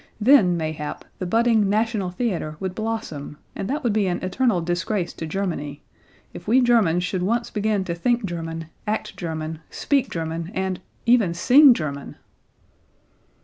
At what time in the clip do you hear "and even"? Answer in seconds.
10.55-11.35